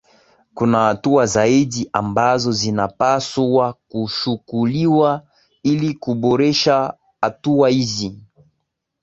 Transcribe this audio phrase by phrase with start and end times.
[0.53, 5.23] Kuna hatua zaidi ambazo zinapaswa kuchukuliwa
[5.63, 8.19] ili kuboresha hatua hizi